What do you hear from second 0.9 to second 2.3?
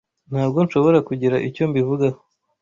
kugira icyo mbivugaho.